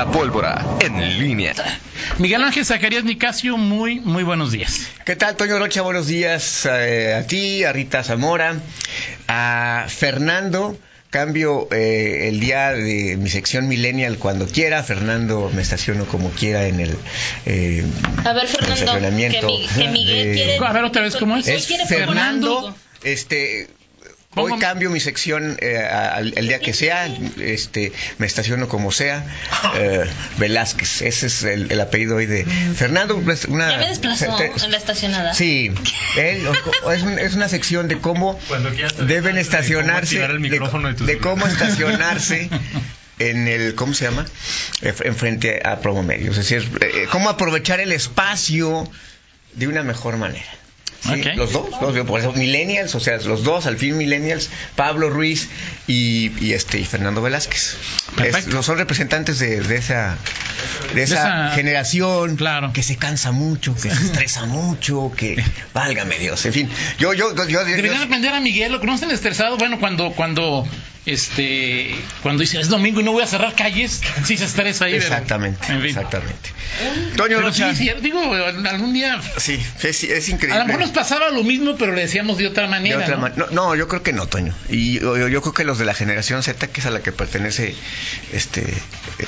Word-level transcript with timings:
La 0.00 0.10
pólvora 0.10 0.64
en 0.80 1.18
línea. 1.18 1.52
Miguel 2.16 2.42
Ángel 2.42 2.64
Zacarías 2.64 3.04
Nicasio, 3.04 3.58
muy, 3.58 4.00
muy 4.00 4.22
buenos 4.22 4.50
días. 4.50 4.86
¿Qué 5.04 5.14
tal, 5.14 5.36
Toño 5.36 5.58
Rocha? 5.58 5.82
Buenos 5.82 6.06
días 6.06 6.64
eh, 6.64 7.12
a 7.12 7.26
ti, 7.26 7.64
a 7.64 7.72
Rita 7.74 8.02
Zamora, 8.02 8.56
a 9.28 9.84
Fernando. 9.88 10.78
Cambio 11.10 11.68
eh, 11.70 12.28
el 12.28 12.40
día 12.40 12.70
de 12.70 13.18
mi 13.18 13.28
sección 13.28 13.68
Millennial 13.68 14.16
cuando 14.16 14.46
quiera. 14.46 14.82
Fernando 14.82 15.50
me 15.54 15.60
estaciono 15.60 16.06
como 16.06 16.30
quiera 16.30 16.64
en 16.66 16.80
el 16.80 16.96
eh, 17.44 17.84
A 18.24 18.32
ver, 18.32 18.46
Fernando, 18.46 18.76
que, 18.76 18.80
estacionamiento 18.84 19.46
mi- 19.48 19.66
que 19.68 19.88
Miguel 19.88 20.26
de- 20.28 20.32
quiere... 20.32 20.58
A 20.66 20.72
ver 20.72 20.84
otra 20.84 21.02
vez, 21.02 21.14
¿cómo 21.16 21.36
es? 21.36 21.46
Es 21.46 21.66
quiere 21.66 21.84
Fernando. 21.84 22.74
Este. 23.02 23.68
Hoy 24.36 24.58
cambio 24.60 24.90
mi 24.90 25.00
sección 25.00 25.56
eh, 25.60 25.76
al 25.78 26.32
el 26.36 26.46
día 26.46 26.60
que 26.60 26.72
sea, 26.72 27.06
este, 27.40 27.92
me 28.18 28.26
estaciono 28.26 28.68
como 28.68 28.92
sea. 28.92 29.24
eh, 29.74 30.04
Velázquez, 30.38 31.02
ese 31.02 31.26
es 31.26 31.42
el, 31.42 31.72
el 31.72 31.80
apellido 31.80 32.14
hoy 32.16 32.26
de 32.26 32.44
Fernando. 32.44 33.20
pues, 33.20 33.46
Una, 33.46 33.70
Ya 33.72 33.78
me 33.78 33.88
desplazó 33.88 34.36
te- 34.36 34.52
en 34.64 34.70
la 34.70 34.76
estacionada. 34.76 35.34
Sí, 35.34 35.72
él, 36.16 36.46
es, 36.94 37.02
un- 37.02 37.18
es 37.18 37.34
una 37.34 37.48
sección 37.48 37.88
de 37.88 37.98
cómo 37.98 38.38
deben 39.06 39.34
de 39.34 39.40
estacionarse, 39.40 40.16
cómo 40.20 40.28
activar 40.28 40.30
el 40.30 41.06
de, 41.06 41.18
cómo 41.18 41.46
estacionarse 41.48 42.48
en 43.18 43.48
el, 43.48 43.74
¿cómo 43.74 43.94
se 43.94 44.04
llama? 44.04 44.26
Ef- 44.80 45.04
Enfrente 45.06 45.60
a 45.64 45.80
Promomedios. 45.80 46.38
Es 46.38 46.48
decir, 46.48 46.70
eh, 46.80 47.06
cómo 47.10 47.30
aprovechar 47.30 47.80
el 47.80 47.90
espacio 47.90 48.88
de 49.54 49.66
una 49.66 49.82
mejor 49.82 50.18
manera. 50.18 50.46
¿Sí? 51.02 51.08
Ok. 51.20 51.26
Los 51.36 51.52
dos, 51.52 51.64
los 51.80 52.06
por 52.06 52.20
eso, 52.20 52.32
millennials, 52.32 52.94
o 52.94 53.00
sea, 53.00 53.16
los 53.18 53.42
dos, 53.42 53.66
al 53.66 53.78
fin 53.78 53.96
millennials, 53.96 54.50
Pablo 54.76 55.08
Ruiz 55.08 55.48
y, 55.86 56.30
y 56.44 56.52
este 56.52 56.78
y 56.78 56.84
Fernando 56.84 57.22
Velázquez. 57.22 57.76
Es- 58.22 58.46
son 58.64 58.76
representantes 58.76 59.38
de, 59.38 59.60
de 59.62 59.76
esa 59.76 60.16
de 60.94 61.02
esa, 61.02 61.14
esa- 61.48 61.54
generación 61.54 62.36
Claro. 62.36 62.72
que 62.74 62.82
se 62.82 62.96
cansa 62.96 63.32
mucho, 63.32 63.74
que 63.74 63.90
se 63.90 64.04
estresa 64.04 64.44
mucho, 64.44 65.10
que 65.16 65.42
válgame 65.72 66.18
Dios, 66.18 66.44
en 66.44 66.52
fin, 66.52 66.68
yo 66.98 67.14
yo 67.14 67.34
yo, 67.34 67.48
yo- 67.48 67.64
Deberían 67.64 68.02
aprender 68.02 68.34
a 68.34 68.40
Miguel, 68.40 68.72
lo 68.72 68.80
conocen 68.80 69.10
estresado. 69.10 69.56
Bueno, 69.56 69.78
cuando, 69.80 70.10
cuando, 70.12 70.66
este, 71.12 71.94
cuando 72.22 72.40
dice 72.42 72.60
es 72.60 72.68
domingo 72.68 73.00
y 73.00 73.04
no 73.04 73.12
voy 73.12 73.22
a 73.22 73.26
cerrar 73.26 73.54
calles, 73.54 74.00
sí 74.24 74.36
se 74.36 74.44
estresa 74.44 74.86
ahí. 74.86 74.94
exactamente, 74.94 75.60
en 75.72 75.80
fin. 75.80 75.88
exactamente. 75.90 76.50
Toño 77.16 77.36
Pero 77.38 77.52
sí, 77.52 77.62
Rocha, 77.62 77.74
sí, 77.74 77.90
digo, 78.00 78.20
algún 78.32 78.92
día. 78.92 79.20
sí, 79.36 79.58
es, 79.82 80.04
es 80.04 80.28
A 80.28 80.30
increíble. 80.30 80.58
lo 80.60 80.66
mejor 80.66 80.80
nos 80.82 80.90
pasaba 80.90 81.30
lo 81.30 81.42
mismo, 81.42 81.76
pero 81.76 81.92
le 81.94 82.02
decíamos 82.02 82.38
de 82.38 82.46
otra 82.46 82.64
De 82.64 82.68
manera. 82.68 82.98
otra 82.98 83.16
¿no? 83.16 83.22
man- 83.22 83.32
no, 83.36 83.46
no, 83.50 83.74
yo 83.76 83.88
creo 83.88 84.02
que 84.02 84.12
no, 84.12 84.26
Toño. 84.26 84.54
Y 84.68 85.00
yo, 85.00 85.16
yo- 85.18 85.28
yo 85.28 85.40
creo 85.42 85.52
que 85.54 85.64
los 85.64 85.78
de 85.78 85.84
la 85.84 85.94
generación 85.94 86.42
Z, 86.42 86.66
que 86.68 86.80
es 86.80 86.86
a 86.86 86.90
la 86.90 87.00
que 87.00 87.12
pertenece 87.12 87.74
este 88.32 88.62
eh, 88.62 89.26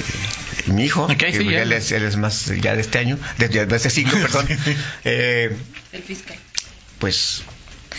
mi 0.67 0.85
hijo, 0.85 1.07
que 1.09 1.33
sí, 1.33 1.45
ya. 1.51 1.63
él, 1.63 1.73
es, 1.73 1.91
él 1.93 2.05
es 2.05 2.17
más 2.17 2.47
ya 2.61 2.75
de 2.75 2.81
este 2.81 2.99
año, 2.99 3.19
de, 3.39 3.49
de 3.49 3.77
este 3.77 3.91
siglo, 3.91 4.13
perdón, 4.21 4.47
eh, 5.05 5.57
El 5.93 6.03
fiscal. 6.03 6.37
pues 6.99 7.43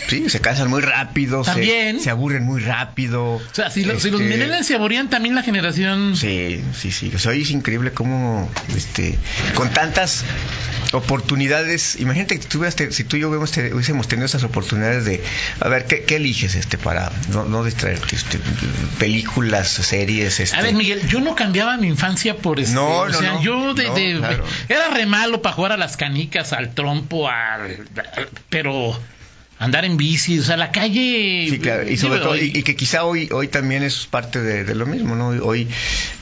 sí, 0.08 0.28
se 0.30 0.40
cansan 0.40 0.68
muy 0.68 0.82
rápido, 0.82 1.42
También. 1.42 2.00
Se, 2.00 2.10
aburren 2.10 2.44
muy 2.44 2.60
rápido. 2.60 3.24
O 3.34 3.42
sea, 3.52 3.70
si, 3.70 3.84
lo- 3.84 3.98
si 4.00 4.10
los 4.10 4.20
Este, 4.20 4.32
millennials 4.34 4.66
se 4.66 4.74
aburrían, 4.74 5.08
también 5.10 5.34
la 5.34 5.42
generación. 5.42 6.16
Sí, 6.16 6.62
sí, 6.78 6.90
sí. 6.92 7.12
O 7.14 7.18
sea, 7.18 7.32
hoy 7.32 7.42
es 7.42 7.50
increíble 7.50 7.92
cómo, 7.92 8.50
este, 8.76 9.18
con 9.54 9.70
tantas 9.72 10.24
oportunidades. 10.92 11.96
Imagínate 12.00 12.38
que 12.38 12.46
tú 12.46 12.64
si 12.90 13.04
tú 13.04 13.16
y 13.16 13.20
yo 13.20 13.30
hubiésemos 13.30 14.08
tenido 14.08 14.26
esas 14.26 14.44
oportunidades 14.44 15.04
de, 15.04 15.22
a 15.60 15.68
ver, 15.68 15.86
¿qué, 15.86 16.02
qué 16.04 16.16
eliges 16.16 16.54
este 16.54 16.78
para 16.78 17.10
no, 17.30 17.44
no 17.44 17.64
distraerte? 17.64 18.14
Este, 18.16 18.38
películas, 18.98 19.68
series, 19.68 20.40
este. 20.40 20.56
A 20.56 20.62
ver, 20.62 20.74
Miguel, 20.74 21.06
yo 21.08 21.20
no 21.20 21.34
cambiaba 21.34 21.76
mi 21.76 21.88
infancia 21.88 22.36
por 22.36 22.60
este. 22.60 22.74
No, 22.74 22.86
o 23.00 23.08
no, 23.08 23.18
sea, 23.18 23.32
no. 23.34 23.42
yo 23.42 23.74
de, 23.74 23.84
No, 23.88 23.94
de- 23.94 24.16
claro. 24.18 24.44
era 24.68 24.88
re 24.88 25.06
malo 25.06 25.42
para 25.42 25.54
jugar 25.54 25.72
a 25.72 25.76
las 25.76 25.96
canicas, 25.96 26.52
al 26.52 26.74
trompo, 26.74 27.28
al- 27.28 27.86
pero 28.48 28.98
andar 29.64 29.84
en 29.84 29.96
bici, 29.96 30.38
o 30.38 30.42
sea, 30.42 30.56
la 30.56 30.70
calle. 30.70 31.46
Sí, 31.50 31.58
claro, 31.58 31.88
y 31.90 31.96
sobre 31.96 32.20
todo, 32.20 32.36
y, 32.36 32.52
y 32.54 32.62
que 32.62 32.76
quizá 32.76 33.04
hoy 33.04 33.28
hoy 33.32 33.48
también 33.48 33.82
es 33.82 34.06
parte 34.06 34.40
de, 34.40 34.64
de 34.64 34.74
lo 34.74 34.86
mismo, 34.86 35.14
¿no? 35.16 35.28
Hoy, 35.44 35.68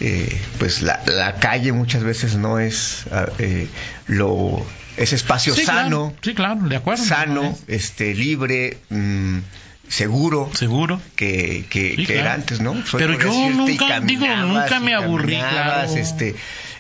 eh, 0.01 0.29
pues 0.59 0.83
la, 0.83 1.03
la 1.07 1.35
calle 1.37 1.73
muchas 1.73 2.03
veces 2.05 2.37
no 2.37 2.59
es 2.59 3.05
ah, 3.11 3.27
eh, 3.39 3.67
lo 4.07 4.65
ese 4.97 5.17
espacio 5.17 5.55
sí, 5.55 5.65
sano, 5.65 6.09
Claro, 6.11 6.15
sí, 6.23 6.35
claro, 6.35 6.61
de 6.69 6.77
acuerdo. 6.77 7.05
sano, 7.05 7.59
este 7.67 8.15
libre, 8.15 8.79
mm, 8.91 9.39
seguro. 9.89 10.51
Seguro. 10.55 11.01
que, 11.17 11.65
que, 11.71 11.95
Sí, 11.97 12.07
que 12.07 12.19
era 12.19 12.35
antes, 12.35 12.61
¿no? 12.61 12.75
Soy 12.87 13.01
Pero 13.01 13.19
yo 13.19 13.31
nunca- 13.51 14.01
digo, 14.01 14.27
nunca 14.27 14.81
me 14.81 14.95
aburrí, 14.95 15.37
claro. 15.39 15.95
este, 15.97 16.35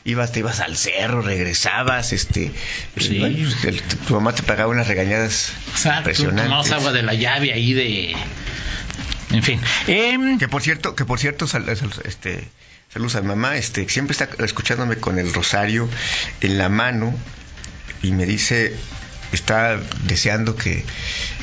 ibas, 0.04 0.32
te 0.32 0.40
ibas 0.40 0.60
al 0.60 0.76
cerro, 0.76 1.22
regresabas, 1.22 2.12
este, 2.12 2.52
Sí. 2.98 3.16
y 3.16 3.18
bueno, 3.20 3.36
pues, 3.38 3.64
el- 3.64 3.82
tu 3.82 4.14
mamá 4.14 4.34
te 4.34 4.42
pagaba 4.42 4.70
unas 4.70 4.88
regañadas 4.88 5.52
Exacto. 5.72 5.98
impresionantes. 6.00 6.44
Tomamos 6.46 6.70
agua 6.72 6.92
de 6.92 7.02
la 7.02 7.14
llave 7.14 7.52
ahí 7.52 7.72
de. 7.72 8.14
En 9.30 9.42
fin. 9.42 9.60
Em, 9.86 10.38
Que 10.38 10.48
por 10.48 10.62
cierto, 10.62 10.94
que 10.94 11.04
por 11.04 11.18
cierto, 11.18 11.46
sal- 11.46 11.64
sal- 11.76 11.90
este, 12.04 12.48
saludos 12.92 13.14
a 13.16 13.20
mi 13.22 13.28
mamá, 13.28 13.56
este, 13.56 13.88
siempre 13.88 14.12
está 14.12 14.28
escuchándome 14.44 14.96
con 14.96 15.18
el 15.18 15.32
rosario 15.32 15.88
en 16.42 16.58
la 16.58 16.68
mano 16.68 17.14
y 18.02 18.12
me 18.12 18.26
dice, 18.26 18.74
está 19.32 19.78
deseando 20.04 20.56
que 20.56 20.84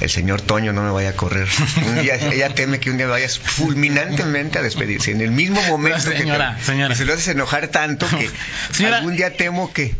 el 0.01 0.09
señor 0.09 0.41
Toño 0.41 0.73
no 0.73 0.81
me 0.83 0.91
vaya 0.91 1.09
a 1.09 1.13
correr. 1.13 1.47
Un 1.85 2.01
día, 2.01 2.16
ella 2.33 2.53
teme 2.53 2.79
que 2.79 2.91
un 2.91 2.97
día 2.97 3.07
vayas 3.07 3.39
fulminantemente 3.39 4.59
a 4.59 4.61
despedirse. 4.61 5.11
En 5.11 5.22
el 5.22 5.31
mismo 5.31 5.61
momento 5.63 6.03
que 6.05 6.11
te- 6.11 6.17
Señora, 6.19 6.57
señora. 6.61 6.89
que 6.89 6.95
se 6.95 7.05
lo 7.05 7.13
haces 7.13 7.27
enojar 7.29 7.67
tanto 7.69 8.07
que 8.07 8.29
Señora. 8.72 8.97
algún 8.97 9.16
día 9.16 9.35
temo 9.35 9.72
que 9.73 9.95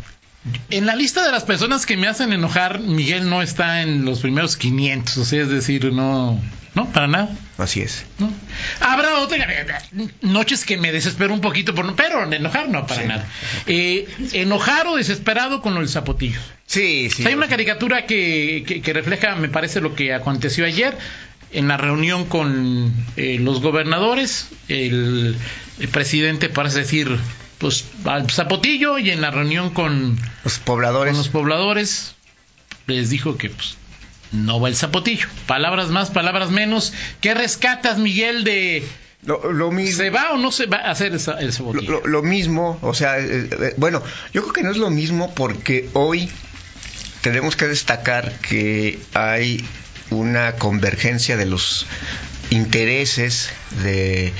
En 0.70 0.86
la 0.86 0.96
lista 0.96 1.24
de 1.24 1.32
las 1.32 1.44
personas 1.44 1.84
que 1.86 1.96
me 1.96 2.06
hacen 2.08 2.32
enojar, 2.32 2.80
Miguel 2.80 3.28
no 3.28 3.42
está 3.42 3.82
en 3.82 4.04
los 4.04 4.20
primeros 4.20 4.56
500, 4.56 5.16
o 5.18 5.24
sea, 5.24 5.42
es 5.42 5.48
decir, 5.50 5.92
no, 5.92 6.40
no, 6.74 6.86
para 6.92 7.08
nada. 7.08 7.28
así 7.58 7.80
es. 7.82 8.04
¿no? 8.18 8.32
Habrá 8.80 9.18
otra 9.18 9.38
noches 10.22 10.64
que 10.64 10.76
me 10.76 10.92
desespero 10.92 11.34
un 11.34 11.40
poquito, 11.40 11.74
por, 11.74 11.84
no- 11.84 11.96
pero 11.96 12.30
enojar 12.32 12.68
no, 12.68 12.86
para 12.86 13.02
Sí. 13.02 13.08
nada. 13.08 13.26
Eh, 13.66 14.08
enojar 14.32 14.86
o 14.86 14.96
desesperado 14.96 15.60
con 15.62 15.74
del 15.80 15.88
zapotillo. 15.88 16.38
Sí, 16.66 17.08
O 17.08 17.14
sí. 17.14 17.22
sea, 17.22 17.28
hay 17.30 17.34
una 17.34 17.48
caricatura 17.48 18.06
que, 18.06 18.64
que- 18.66 18.80
que 18.82 18.92
refleja, 18.92 19.34
me 19.36 19.48
parece, 19.48 19.80
lo 19.80 19.94
que 19.94 20.14
aconteció 20.14 20.64
ayer 20.64 20.96
en 21.52 21.66
la 21.68 21.76
reunión 21.76 22.26
con 22.26 22.92
eh, 23.16 23.38
los 23.40 23.60
gobernadores, 23.60 24.48
el, 24.68 25.36
el 25.80 25.88
presidente 25.88 26.48
parece 26.48 26.78
decir, 26.80 27.18
pues 27.58 27.84
al 28.04 28.30
zapotillo 28.30 28.98
y 28.98 29.10
en 29.10 29.20
la 29.20 29.30
reunión 29.32 29.70
con 29.70 30.16
los 30.44 30.58
pobladores. 30.60 31.10
con 31.12 31.18
los 31.18 31.28
pobladores 31.28 32.14
les 32.86 33.10
dijo 33.10 33.36
que 33.36 33.50
pues, 33.50 33.76
no 34.32 34.60
va 34.60 34.68
el 34.68 34.76
zapotillo. 34.76 35.26
Palabras 35.46 35.88
más, 35.88 36.10
palabras 36.10 36.50
menos. 36.50 36.92
¿Qué 37.20 37.34
rescatas, 37.34 37.98
Miguel, 37.98 38.44
de 38.44 38.84
lo, 39.24 39.52
lo 39.52 39.70
mismo. 39.70 39.96
se 40.02 40.10
va 40.10 40.32
o 40.32 40.36
no 40.38 40.50
se 40.52 40.66
va 40.66 40.78
a 40.78 40.90
hacer 40.92 41.12
el, 41.12 41.20
za- 41.20 41.38
el 41.40 41.46
Lo, 41.46 41.52
zapotillo? 41.52 41.90
lo- 42.00 42.06
lo 42.06 42.22
mismo, 42.22 42.78
o 42.82 42.94
sea, 42.94 43.18
eh, 43.18 43.48
eh, 43.50 43.74
bueno, 43.76 44.02
yo 44.32 44.42
creo 44.42 44.52
que 44.52 44.62
no 44.62 44.70
es 44.70 44.76
lo 44.78 44.90
mismo 44.90 45.34
porque 45.34 45.88
hoy 45.92 46.30
tenemos 47.20 47.54
que 47.56 47.66
destacar 47.66 48.32
que 48.40 48.98
hay 49.14 49.64
una 50.10 50.52
convergencia 50.56 51.36
de 51.36 51.46
los 51.46 51.86
intereses, 52.50 53.50
de 53.82 54.32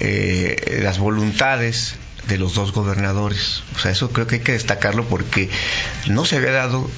eh, 0.00 0.80
las 0.82 0.98
voluntades 0.98 1.94
de 2.28 2.38
los 2.38 2.54
dos 2.54 2.72
gobernadores. 2.72 3.62
O 3.76 3.78
sea, 3.78 3.90
eso 3.90 4.10
creo 4.10 4.26
que 4.26 4.36
hay 4.36 4.40
que 4.42 4.52
destacarlo 4.52 5.04
porque 5.06 5.48
no 6.08 6.24
se 6.24 6.36
había 6.36 6.52
dado 6.52 6.90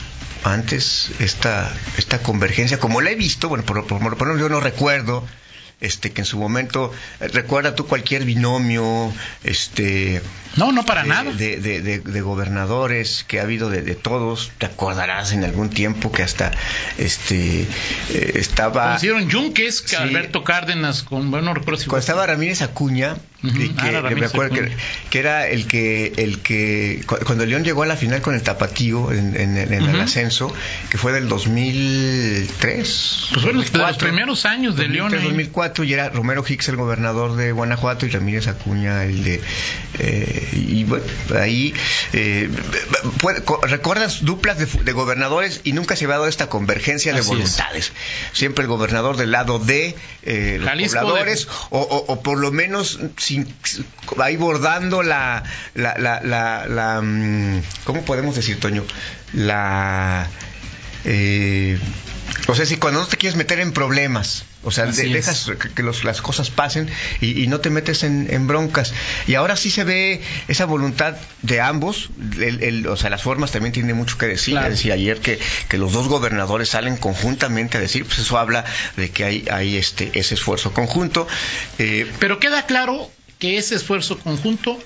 antes 0.44 1.10
esta, 1.18 1.72
esta 1.98 2.18
convergencia, 2.18 2.78
como 2.78 3.00
la 3.00 3.10
he 3.10 3.14
visto, 3.14 3.48
bueno, 3.48 3.64
por, 3.64 3.86
por, 3.86 3.98
por 4.16 4.26
lo 4.28 4.34
menos 4.34 4.40
yo 4.40 4.48
no 4.48 4.60
recuerdo 4.60 5.26
este 5.78 6.10
que 6.10 6.22
en 6.22 6.24
su 6.24 6.38
momento 6.38 6.90
eh, 7.20 7.28
recuerda 7.28 7.74
tú 7.74 7.86
cualquier 7.86 8.24
binomio 8.24 9.12
este 9.44 10.22
no, 10.56 10.72
no 10.72 10.86
para 10.86 11.02
de, 11.02 11.08
nada. 11.10 11.30
de, 11.32 11.60
de- 11.60 11.82
de- 12.00 12.20
gobernadores 12.22 13.26
que 13.28 13.40
ha 13.40 13.42
habido 13.42 13.68
de, 13.68 13.82
de 13.82 13.94
todos 13.94 14.52
te 14.56 14.64
acordarás 14.64 15.32
en 15.32 15.44
algún 15.44 15.68
tiempo 15.68 16.10
que 16.10 16.22
hasta 16.22 16.50
este 16.96 17.66
eh, 18.08 18.32
estaba 18.36 18.96
hicieron 18.96 19.28
Yunques, 19.28 19.82
que 19.82 19.88
Sí. 19.88 19.96
Alberto 19.96 20.44
Cárdenas, 20.44 21.02
con, 21.02 21.30
bueno, 21.30 21.46
no 21.46 21.54
recuerdo 21.54 21.78
si 21.80 21.88
cuando 21.88 22.00
estaba 22.00 22.26
Ramírez 22.26 22.62
Acuña 22.62 23.16
Que, 23.52 23.70
ah, 23.76 23.88
era 23.88 23.98
que 23.98 24.02
me 24.02 24.08
Ramírez 24.10 24.30
acuerdo 24.30 24.54
que, 24.54 24.60
Acuña. 24.60 24.76
que 25.10 25.18
era 25.18 25.48
el 25.48 25.66
que 25.66 26.12
el 26.16 26.38
que 26.40 27.02
cu- 27.06 27.18
cuando 27.24 27.46
León 27.46 27.64
llegó 27.64 27.82
a 27.82 27.86
la 27.86 27.96
final 27.96 28.20
con 28.22 28.34
el 28.34 28.42
Tapatío 28.42 29.12
en, 29.12 29.36
en- 29.38 29.56
en 29.56 29.72
el 29.72 30.00
ascenso 30.00 30.52
que 30.90 30.98
fue 30.98 31.12
del 31.12 31.28
2003 31.28 33.28
Pues 33.32 33.44
bueno, 33.44 33.60
de 33.60 33.64
los 33.64 33.72
2004, 33.72 34.06
primeros 34.08 34.44
años 34.46 34.76
de 34.76 34.88
León 34.88 35.14
ahí. 35.14 35.22
2004 35.24 35.56
Guanajuato 35.56 35.84
y 35.84 35.92
era 35.92 36.08
Romero 36.10 36.44
Hicks 36.46 36.68
el 36.68 36.76
gobernador 36.76 37.36
de 37.36 37.52
Guanajuato 37.52 38.06
y 38.06 38.10
Ramírez 38.10 38.46
Acuña 38.48 39.04
el 39.04 39.24
de... 39.24 39.40
eh, 39.98 40.48
y 40.52 40.84
bueno, 40.84 41.04
ahí... 41.38 41.72
eh, 42.12 42.48
puede- 43.20 43.42
¿Recuerdas 43.62 44.24
duplas 44.24 44.58
de, 44.58 44.92
gobernadores 44.92 45.60
y 45.64 45.72
nunca 45.72 45.96
se 45.96 46.04
ha 46.04 46.08
dado 46.08 46.26
esta 46.26 46.48
convergencia 46.48 47.12
de 47.12 47.20
Así 47.20 47.30
es. 47.32 47.36
voluntades? 47.36 47.92
Siempre 48.32 48.62
el 48.62 48.68
gobernador 48.68 49.16
del 49.16 49.30
lado 49.30 49.58
de 49.58 49.94
eh, 50.22 50.58
los 50.60 50.68
pobladores 50.92 51.46
de- 51.46 51.52
o, 51.70 51.80
o- 51.80 52.12
o 52.12 52.22
por 52.22 52.38
lo 52.38 52.50
menos 52.52 52.98
sin, 53.16 53.35
ahí 54.22 54.36
bordando 54.36 55.02
la, 55.02 55.42
la, 55.74 55.94
la, 55.98 56.20
la, 56.22 56.66
la, 56.68 57.00
mm, 57.02 57.62
¿cómo 57.84 58.04
podemos 58.04 58.34
decir, 58.36 58.58
Toño? 58.60 58.84
La... 59.32 60.26
eh, 61.04 61.78
o 62.48 62.54
sea, 62.54 62.66
si 62.66 62.76
cuando 62.76 63.00
no 63.00 63.06
te 63.06 63.16
quieres 63.16 63.36
meter 63.36 63.60
en 63.60 63.72
problemas, 63.72 64.44
o 64.62 64.70
sea, 64.70 64.86
de- 64.86 65.08
dejas 65.08 65.50
que, 65.74 65.82
los- 65.82 66.04
las 66.04 66.20
cosas 66.20 66.50
pasen 66.50 66.88
y, 67.20 67.42
y 67.42 67.46
no 67.46 67.60
te 67.60 67.70
metes 67.70 68.02
en, 68.02 68.26
en 68.30 68.46
broncas. 68.46 68.92
Y 69.26 69.34
ahora 69.34 69.56
sí 69.56 69.70
se 69.70 69.84
ve 69.84 70.20
esa 70.48 70.64
voluntad 70.64 71.14
de 71.42 71.60
ambos, 71.60 72.10
el- 72.38 72.62
el- 72.62 72.86
o 72.88 72.96
sea, 72.96 73.10
las 73.10 73.22
formas 73.22 73.52
también 73.52 73.72
tienen 73.72 73.96
mucho 73.96 74.18
que 74.18 74.26
decir. 74.26 74.54
Claro. 74.54 74.70
Decir, 74.70 74.92
ayer 74.92 75.20
que, 75.20 75.38
que 75.68 75.78
los 75.78 75.92
dos 75.92 76.08
gobernadores 76.08 76.68
salen 76.70 76.96
conjuntamente 76.96 77.78
a 77.78 77.80
decir, 77.80 78.04
pues 78.04 78.18
eso 78.18 78.38
habla 78.38 78.64
de 78.96 79.10
que 79.10 79.24
hay, 79.24 79.44
hay 79.50 79.76
este, 79.76 80.10
ese 80.18 80.34
esfuerzo 80.34 80.72
conjunto. 80.72 81.26
Eh, 81.78 82.10
Pero 82.18 82.38
queda 82.40 82.66
claro 82.66 83.10
que 83.38 83.58
ese 83.58 83.74
esfuerzo 83.74 84.18
conjunto 84.18 84.78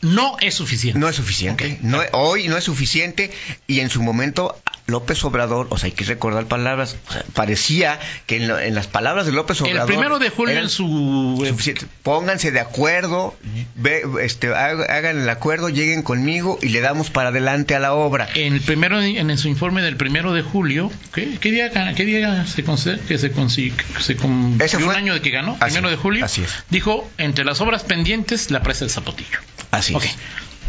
no 0.00 0.36
es 0.40 0.54
suficiente. 0.54 0.98
No 0.98 1.08
es 1.08 1.16
suficiente. 1.16 1.78
No, 1.82 2.00
hoy 2.12 2.48
no 2.48 2.56
es 2.56 2.64
suficiente 2.64 3.30
y 3.66 3.80
en 3.80 3.90
su 3.90 4.02
momento 4.02 4.60
López 4.86 5.24
Obrador, 5.24 5.66
o 5.70 5.78
sea, 5.78 5.86
hay 5.86 5.92
que 5.92 6.04
recordar 6.04 6.44
palabras, 6.46 6.96
o 7.08 7.12
sea, 7.12 7.24
parecía 7.32 7.98
que 8.26 8.36
en, 8.36 8.48
lo- 8.48 8.58
en 8.58 8.74
las 8.74 8.86
palabras 8.86 9.24
de 9.24 9.32
López 9.32 9.58
el 9.62 9.68
Obrador... 9.68 9.86
primero 9.88 10.18
de 10.18 10.28
julio 10.28 10.58
en 10.58 10.68
su... 10.68 11.42
suficientes. 11.48 11.86
Pónganse 12.02 12.50
de 12.50 12.60
acuerdo, 12.60 13.34
ve- 13.76 14.02
este, 14.22 14.48
hag- 14.50 14.88
hagan 14.90 15.22
el 15.22 15.28
acuerdo, 15.30 15.70
lleguen 15.70 16.02
conmigo 16.02 16.58
y 16.60 16.68
le 16.68 16.80
damos 16.82 17.08
para 17.08 17.30
adelante 17.30 17.74
a 17.74 17.78
la 17.78 17.94
obra. 17.94 18.28
En 18.34 18.52
el 18.52 18.60
primero, 18.60 19.00
en 19.00 19.38
su 19.38 19.48
informe 19.48 19.80
del 19.80 19.96
primero 19.96 20.34
de 20.34 20.42
julio, 20.42 20.92
¿qué, 21.14 21.38
qué 21.40 21.50
día, 21.50 21.70
qué 21.94 22.04
día 22.04 22.44
se 22.46 22.62
concede, 22.62 23.00
que 23.00 23.16
se 23.16 23.30
consigue, 23.32 23.74
que 23.96 24.02
se 24.02 24.12
Ese 24.12 24.76
un 24.76 24.82
fue- 24.84 24.94
año 24.96 25.14
de 25.14 25.22
que 25.22 25.30
ganó, 25.30 25.56
Así- 25.60 25.72
primero 25.76 25.88
de 25.90 25.96
julio, 25.96 26.24
así 26.24 26.42
es. 26.42 26.50
dijo 26.68 27.10
entre 27.16 27.44
las 27.46 27.60
obras 27.62 27.84
pendientes 27.84 28.50
la 28.50 28.62
presa 28.62 28.80
del 28.80 28.90
Zapotillo. 28.90 29.38
Así 29.70 29.94
Ok. 29.94 30.04
es. 30.04 30.16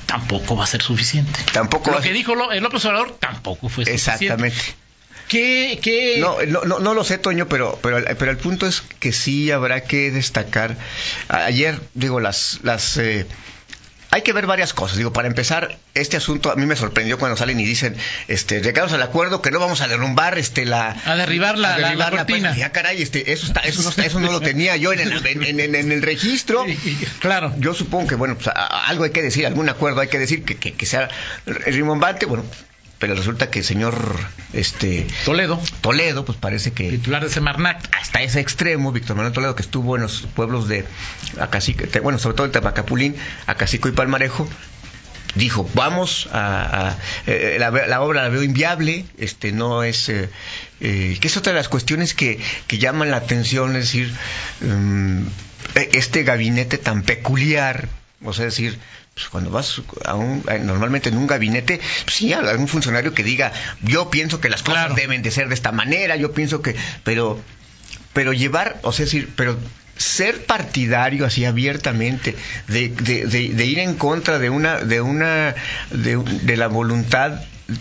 Tampoco 0.05 0.55
va 0.55 0.63
a 0.63 0.67
ser 0.67 0.81
suficiente. 0.81 1.39
Tampoco 1.51 1.91
Lo 1.91 2.01
que 2.01 2.13
dijo 2.13 2.35
López 2.35 2.85
Obrador 2.85 3.17
tampoco 3.19 3.69
fue 3.69 3.85
suficiente. 3.85 4.25
Exactamente. 4.25 4.75
¿Qué, 5.27 5.79
qué? 5.81 6.17
No, 6.19 6.37
no, 6.47 6.63
no, 6.65 6.79
no 6.79 6.93
lo 6.93 7.03
sé, 7.03 7.17
Toño, 7.17 7.47
pero, 7.47 7.79
pero, 7.81 8.03
pero 8.17 8.31
el 8.31 8.37
punto 8.37 8.67
es 8.67 8.81
que 8.99 9.11
sí 9.11 9.49
habrá 9.51 9.83
que 9.83 10.11
destacar. 10.11 10.77
Ayer, 11.29 11.79
digo, 11.95 12.19
las, 12.19 12.59
las, 12.61 12.97
eh, 12.97 13.25
hay 14.15 14.21
que 14.21 14.31
ver 14.31 14.45
varias 14.47 14.73
cosas. 14.73 14.97
Digo, 14.97 15.11
para 15.11 15.27
empezar, 15.27 15.77
este 15.93 16.15
asunto 16.15 16.49
a 16.49 16.55
mí 16.55 16.65
me 16.65 16.75
sorprendió 16.77 17.19
cuando 17.19 17.35
salen 17.35 17.59
y 17.59 17.65
dicen, 17.65 17.95
este, 18.29 18.61
llegamos 18.61 18.93
al 18.93 19.01
acuerdo 19.01 19.41
que 19.41 19.51
no 19.51 19.59
vamos 19.59 19.81
a 19.81 19.87
derrumbar, 19.89 20.37
este, 20.37 20.63
la, 20.65 20.95
A 21.05 21.15
derribar 21.17 21.57
la- 21.57 21.75
a 21.75 21.79
la- 21.79 21.95
la 21.95 22.09
cortina. 22.11 22.49
pues, 22.49 22.59
ya 22.59 22.71
caray, 22.71 23.01
este, 23.01 23.33
eso 23.33 23.45
está, 23.45 23.59
eso 23.61 23.81
no, 23.81 23.89
está- 23.89 24.05
eso 24.05 24.19
no 24.21 24.31
lo 24.31 24.39
tenía 24.39 24.77
yo 24.77 24.93
en 24.93 25.01
el, 25.01 25.25
en, 25.27 25.59
en- 25.59 25.75
en- 25.75 25.91
el 25.91 26.01
registro. 26.01 26.65
Claro. 27.19 27.53
Yo 27.57 27.73
supongo 27.73 28.07
que, 28.07 28.15
bueno, 28.15 28.35
pues, 28.35 28.47
a- 28.47 28.51
a- 28.51 28.87
algo 28.87 29.03
hay 29.03 29.11
que 29.11 29.21
decir, 29.21 29.45
algún 29.45 29.67
acuerdo 29.67 29.99
hay 29.99 30.07
que 30.07 30.17
decir 30.19 30.45
que, 30.45 30.55
que, 30.55 30.73
que 30.73 30.85
sea 30.85 31.09
rimbombante, 31.45 32.25
bueno, 32.25 32.45
pero 33.05 33.13
resulta 33.13 33.51
que 33.51 33.59
el 33.59 33.65
señor, 33.65 33.95
este, 34.53 35.05
Toledo, 35.25 35.61
Toledo, 35.81 36.25
pues 36.25 36.39
parece 36.39 36.73
que 36.73 36.89
titular 36.89 37.23
de 37.23 37.29
Semarnat. 37.29 37.85
hasta 37.95 38.23
ese 38.23 38.39
extremo, 38.39 38.91
Víctor 38.91 39.15
Manuel 39.15 39.31
Toledo, 39.31 39.53
que 39.53 39.61
estuvo 39.61 39.95
en 39.95 40.01
los 40.01 40.21
pueblos 40.33 40.67
de 40.67 40.85
Acacico, 41.39 41.85
te- 41.87 41.99
bueno, 41.99 42.17
sobre 42.17 42.35
todo 42.35 42.47
en 42.47 42.51
Tabacapulín, 42.51 43.15
Acacico 43.45 43.87
y 43.89 43.91
Palmarejo, 43.91 44.49
dijo, 45.35 45.69
vamos 45.75 46.27
a... 46.31 46.87
a- 46.93 46.97
eh, 47.27 47.57
la, 47.59 47.69
la 47.69 48.01
obra 48.01 48.23
la 48.23 48.29
veo 48.29 48.41
inviable, 48.41 49.05
este 49.19 49.51
no 49.51 49.83
es... 49.83 50.09
eh, 50.09 50.27
eh, 50.81 51.15
que 51.21 51.27
es 51.27 51.37
otra 51.37 51.53
de 51.53 51.59
las 51.59 51.69
cuestiones 51.69 52.15
que, 52.15 52.39
que 52.65 52.79
llaman 52.79 53.11
la 53.11 53.17
atención, 53.17 53.75
es 53.75 53.83
decir, 53.83 54.11
mm, 54.61 55.27
eh, 55.75 55.89
este 55.93 56.23
gabinete 56.23 56.79
tan 56.79 57.03
peculiar, 57.03 57.87
o 58.23 58.33
sea, 58.33 58.47
es 58.47 58.53
decir, 58.55 58.79
pues 59.15 59.29
cuando 59.29 59.49
vas 59.49 59.81
a 60.03 60.15
un, 60.15 60.43
a- 60.47 60.57
normalmente 60.57 61.07
en 61.09 61.17
un 61.17 61.25
gabinete, 61.25 61.79
pues 62.03 62.15
sí, 62.17 62.33
algún 62.33 62.67
funcionario 62.67 63.13
que 63.13 63.23
diga, 63.23 63.53
yo 63.81 64.09
pienso 64.11 64.41
que 64.41 64.49
las 64.49 64.61
cosas 64.61 64.87
Claro. 64.87 64.95
deben 64.95 65.21
de 65.21 65.31
ser 65.31 65.47
de 65.47 65.55
esta 65.55 65.71
manera, 65.71 66.17
yo 66.17 66.33
pienso 66.33 66.61
que, 66.61 66.75
pero, 67.05 67.39
pero 68.11 68.33
llevar, 68.33 68.77
o 68.83 68.91
sea, 68.91 69.05
decir, 69.05 69.29
pero 69.37 69.57
ser 69.95 70.45
partidario 70.45 71.25
así 71.25 71.45
abiertamente 71.45 72.35
de, 72.67 72.89
de, 72.89 73.25
de- 73.25 73.53
de 73.53 73.65
ir 73.65 73.79
en 73.79 73.95
contra 73.95 74.37
de 74.37 74.49
una 74.49 74.79
de 74.79 74.99
una 74.99 75.55
de, 75.91 76.17
de 76.17 76.57
la 76.57 76.67
voluntad 76.67 77.39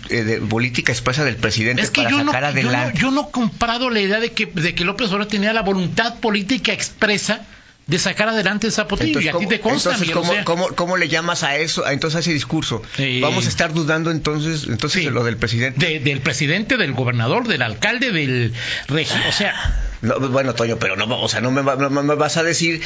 eh, 0.09 0.23
de 0.23 0.37
política 0.39 0.93
expresa 0.93 1.25
del 1.25 1.35
presidente 1.35 1.81
Es 1.81 1.91
que 1.91 2.03
para 2.03 2.11
yo 2.11 2.23
no, 2.23 2.31
sacar 2.31 2.53
yo, 2.55 2.61
no, 2.63 2.69
adelante 2.69 2.97
yo 3.01 3.11
no 3.11 3.27
he 3.27 3.31
comprado 3.31 3.89
la 3.89 3.99
idea 3.99 4.21
de 4.21 4.31
que, 4.31 4.45
de 4.45 4.73
que 4.73 4.85
López 4.85 5.07
Obrador 5.09 5.27
tenía 5.27 5.51
la 5.51 5.63
voluntad 5.63 6.15
política 6.21 6.71
expresa 6.71 7.45
de 7.87 7.99
sacar 7.99 8.29
adelante 8.29 8.65
el 8.67 8.73
Zapotillo. 8.73 9.19
y 9.19 9.27
a 9.27 9.31
ti 9.31 9.37
¿cómo, 9.37 9.47
te 9.49 9.59
consta, 9.59 9.91
entonces, 9.91 10.07
Miguel, 10.07 10.17
o 10.17 10.21
¿cómo, 10.21 10.33
sea, 10.33 10.43
cómo- 10.43 10.67
cómo 10.69 10.97
le 10.97 11.07
llamas 11.07 11.43
a 11.43 11.55
eso, 11.57 11.85
a, 11.85 11.93
entonces 11.93 12.17
a 12.17 12.19
ese 12.21 12.33
discurso? 12.33 12.81
Sí. 12.97 13.19
Vamos 13.21 13.45
a 13.45 13.49
estar 13.49 13.73
dudando 13.73 14.09
entonces, 14.11 14.63
entonces 14.67 15.01
Sí. 15.01 15.05
de 15.05 15.11
lo 15.11 15.23
del 15.23 15.37
presidente. 15.37 15.85
de- 15.85 15.99
del 15.99 16.21
presidente, 16.21 16.77
del 16.77 16.93
gobernador, 16.93 17.47
del 17.47 17.61
alcalde, 17.61 18.11
del. 18.11 18.53
O 18.89 19.31
sea, 19.31 19.53
No, 20.01 20.15
pues, 20.15 20.29
bueno, 20.31 20.53
Toño, 20.55 20.77
pero 20.77 20.95
no, 20.95 21.05
o 21.21 21.29
sea, 21.29 21.41
no 21.41 21.51
me, 21.51 21.61
no 21.63 21.89
me 22.03 22.15
vas 22.15 22.37
a 22.37 22.43
decir. 22.43 22.81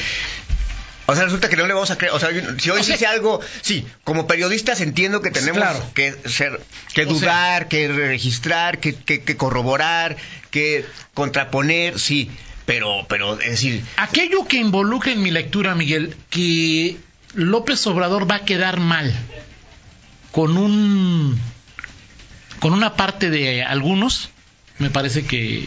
O 1.06 1.16
sea, 1.16 1.24
resulta 1.26 1.50
que 1.50 1.56
no 1.58 1.66
le 1.66 1.74
vamos 1.74 1.90
a 1.90 1.98
creer. 1.98 2.14
O 2.14 2.20
sea, 2.20 2.30
si 2.60 2.70
hoy 2.70 2.82
O 2.82 2.84
sea- 2.84 2.94
dice 2.96 3.08
algo, 3.08 3.40
sí, 3.62 3.86
como 4.04 4.28
periodistas 4.28 4.80
entiendo 4.82 5.22
que 5.24 5.32
tenemos 5.32 5.58
Claro. 5.62 5.84
que 5.96 6.14
ser, 6.26 6.62
que 6.94 7.04
O 7.04 7.06
dudar, 7.08 7.68
que 7.68 7.88
registrar, 7.88 8.80
que, 8.80 8.94
que, 8.96 9.22
que 9.24 9.36
corroborar, 9.36 10.18
que 10.52 10.86
contraponer, 11.16 11.98
sí. 12.00 12.30
Pero, 12.70 13.04
pero, 13.10 13.40
es 13.42 13.50
decir, 13.50 13.84
aquello 13.98 14.46
que 14.48 14.58
involucra 14.58 15.12
en 15.12 15.24
mi 15.24 15.32
lectura, 15.32 15.74
Miguel, 15.74 16.16
que 16.30 16.98
López 17.34 17.88
Obrador 17.88 18.30
va 18.30 18.36
a 18.36 18.46
quedar 18.46 18.80
mal 18.80 19.12
con 20.32 20.56
un 20.56 21.36
con 22.60 22.74
una 22.74 22.94
parte 22.96 23.32
de 23.32 23.64
algunos, 23.64 24.30
me 24.78 24.92
parece 24.92 25.26
que 25.26 25.66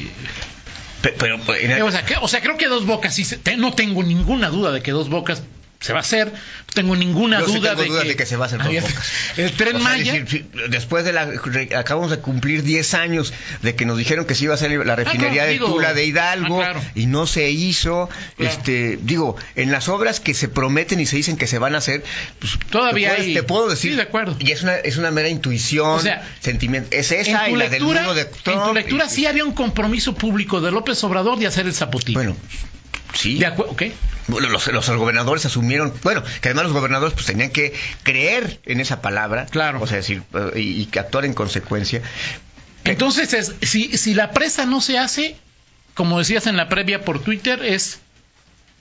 pe- 1.02 1.12
pero, 1.18 1.40
Eh, 1.54 1.82
o, 1.82 1.90
sea, 1.90 2.04
que- 2.06 2.14
o 2.20 2.28
sea, 2.28 2.40
creo 2.40 2.56
que 2.56 2.68
Dos 2.68 2.86
Bocas 2.86 3.16
sí 3.16 3.26
no 3.56 3.72
tengo 3.72 4.04
ninguna 4.04 4.48
duda 4.50 4.70
de 4.70 4.80
que 4.80 4.92
Dos 4.92 5.08
Bocas 5.08 5.42
se 5.82 5.92
va 5.92 5.98
a 5.98 6.02
hacer, 6.02 6.28
no 6.28 6.72
tengo 6.74 6.96
ninguna 6.96 7.40
yo 7.40 7.46
duda 7.46 7.76
tengo 7.76 7.94
de, 7.96 8.02
que, 8.02 8.08
de 8.08 8.16
que 8.16 8.24
se 8.24 8.36
va 8.36 8.44
a 8.44 8.46
hacer 8.46 8.60
Ah, 8.62 8.68
bocas. 8.68 9.12
El 9.36 9.52
Tren 9.52 9.76
O 9.76 9.80
sea, 9.80 9.88
Maya, 9.90 10.12
decir, 10.14 10.46
después 10.70 11.04
de 11.04 11.12
la 11.12 11.28
acabamos 11.76 12.10
de 12.10 12.18
cumplir 12.18 12.62
10 12.62 12.94
años 12.94 13.32
de 13.62 13.74
que 13.74 13.84
nos 13.84 13.98
dijeron 13.98 14.24
que 14.24 14.34
se 14.34 14.44
iba 14.44 14.54
a 14.54 14.56
hacer 14.56 14.70
la 14.86 14.96
refinería 14.96 15.32
claro, 15.32 15.46
de 15.48 15.52
digo, 15.52 15.66
Tula 15.72 15.92
de 15.92 16.06
Hidalgo 16.06 16.62
ah, 16.62 16.70
claro. 16.70 16.80
y 16.94 17.06
no 17.06 17.26
se 17.26 17.50
hizo. 17.50 18.08
Claro. 18.36 18.50
Este, 18.52 18.98
digo, 19.02 19.36
en 19.56 19.70
las 19.72 19.88
obras 19.88 20.20
que 20.20 20.32
se 20.34 20.48
prometen 20.48 21.00
y 21.00 21.06
se 21.06 21.16
dicen 21.16 21.36
que 21.36 21.46
se 21.46 21.58
van 21.58 21.74
a 21.74 21.78
hacer, 21.78 22.02
pues, 22.38 22.58
Todavía 22.70 23.10
te, 23.10 23.14
puedes- 23.16 23.28
hay- 23.28 23.34
te 23.34 23.42
puedo 23.42 23.68
decir. 23.68 23.90
Sí, 23.90 23.96
de 23.96 24.02
acuerdo. 24.02 24.36
Y 24.38 24.52
es 24.52 24.62
una 24.62 24.76
es 24.76 24.96
una 24.96 25.10
mera 25.10 25.28
intuición, 25.28 25.88
O 25.90 26.00
sea, 26.00 26.26
sentimiento, 26.40 26.88
es 26.96 27.10
esa 27.12 27.48
y 27.50 27.56
la 27.56 27.68
del 27.68 27.82
muro 27.82 28.14
de 28.14 28.22
en 28.22 28.30
tu 28.30 28.38
Trump, 28.42 28.74
lectura 28.74 29.06
y- 29.06 29.10
sí 29.10 29.26
había 29.26 29.44
un 29.44 29.52
compromiso 29.52 30.14
público 30.14 30.60
de 30.60 30.70
López 30.70 31.02
Obrador 31.04 31.38
de 31.38 31.46
hacer 31.48 31.66
el 31.66 31.74
zapotillo. 31.74 32.18
Bueno, 32.18 32.36
sí. 33.14 33.38
de 33.38 33.46
acuerdo. 33.46 33.76
Bueno, 34.28 34.48
los, 34.48 34.66
los 34.68 34.88
gobernadores 34.90 35.44
asumieron, 35.46 35.92
bueno, 36.02 36.22
que 36.40 36.48
además 36.48 36.64
los 36.64 36.72
gobernadores 36.72 37.14
pues 37.14 37.26
tenían 37.26 37.50
que 37.50 37.72
creer 38.04 38.60
en 38.66 38.80
esa 38.80 39.02
palabra, 39.02 39.46
Claro. 39.46 39.80
o 39.82 39.86
sea, 39.86 39.96
decir, 39.98 40.22
eh, 40.54 40.60
y, 40.60 40.88
actuar 40.98 41.24
en 41.24 41.34
consecuencia. 41.34 42.02
Entonces, 42.84 43.32
es, 43.32 43.54
si, 43.62 43.96
si 43.96 44.14
la 44.14 44.30
presa 44.32 44.66
no 44.66 44.80
se 44.80 44.98
hace, 44.98 45.36
como 45.94 46.18
decías 46.18 46.46
en 46.46 46.56
la 46.56 46.68
previa 46.68 47.04
por 47.04 47.20
Twitter, 47.22 47.64
es 47.64 48.00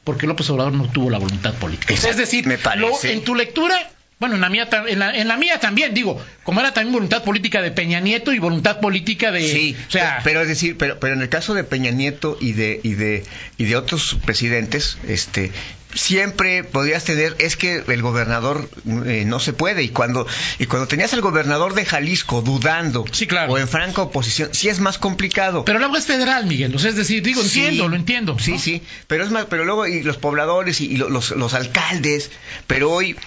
porque 0.03 0.25
López 0.27 0.49
Obrador 0.49 0.73
no 0.73 0.89
tuvo 0.89 1.09
la 1.11 1.19
voluntad 1.19 1.53
política. 1.55 1.93
Exacto, 1.93 2.11
es 2.11 2.17
decir, 2.17 2.47
me 2.47 2.57
lo- 2.77 3.03
en 3.03 3.23
tu 3.23 3.35
lectura, 3.35 3.75
bueno, 4.21 4.35
en 4.35 4.41
la, 4.41 4.49
mía, 4.49 4.69
en, 4.87 4.99
la, 4.99 5.13
en 5.13 5.27
la 5.27 5.35
mía 5.35 5.59
también, 5.59 5.93
digo, 5.93 6.23
como 6.43 6.59
era 6.61 6.73
también 6.73 6.93
voluntad 6.93 7.23
política 7.23 7.61
de 7.61 7.71
Peña 7.71 7.99
Nieto 7.99 8.31
y 8.31 8.39
voluntad 8.39 8.79
política 8.79 9.31
de... 9.31 9.45
Sí, 9.45 9.75
o 9.87 9.91
sea, 9.91 10.21
pero 10.23 10.41
es 10.41 10.47
decir, 10.47 10.77
pero, 10.77 10.99
pero 10.99 11.15
en 11.15 11.21
el 11.23 11.27
caso 11.29 11.53
de 11.55 11.63
Peña 11.63 11.89
Nieto 11.91 12.37
y 12.39 12.53
de 12.53 12.79
y 12.83 12.93
de 12.93 13.23
y 13.57 13.65
de 13.65 13.75
otros 13.75 14.15
presidentes, 14.23 14.97
este 15.07 15.51
siempre 15.93 16.63
podrías 16.63 17.03
tener 17.03 17.35
es 17.39 17.57
que 17.57 17.83
el 17.87 18.01
gobernador 18.01 18.69
eh, 19.05 19.23
no 19.25 19.39
se 19.41 19.51
puede 19.53 19.83
y 19.83 19.89
cuando 19.89 20.25
y 20.57 20.65
cuando 20.67 20.87
tenías 20.87 21.13
al 21.13 21.19
gobernador 21.21 21.73
de 21.73 21.83
Jalisco 21.83 22.41
dudando 22.41 23.03
Sí, 23.11 23.27
claro. 23.27 23.51
o 23.53 23.57
en 23.57 23.67
franca 23.67 24.03
oposición, 24.03 24.49
sí 24.53 24.69
es 24.69 24.79
más 24.79 24.97
complicado. 24.97 25.65
pero 25.65 25.79
luego 25.79 25.97
es 25.97 26.05
federal, 26.05 26.45
Miguel. 26.45 26.73
O 26.75 26.79
sea, 26.79 26.91
es 26.91 26.95
decir, 26.95 27.21
digo, 27.23 27.41
Sí. 27.41 27.59
entiendo, 27.59 27.89
lo 27.89 27.95
entiendo. 27.95 28.37
Sí, 28.39 28.51
¿no? 28.51 28.59
sí, 28.59 28.81
pero 29.07 29.23
es 29.25 29.31
más, 29.31 29.45
pero 29.49 29.65
luego 29.65 29.85
y 29.87 30.03
los 30.03 30.17
pobladores 30.17 30.79
y, 30.79 30.85
y 30.93 30.97
lo- 30.97 31.09
los, 31.09 31.31
los 31.31 31.53
alcaldes, 31.53 32.31
pero 32.67 32.89
hoy, 32.91 33.17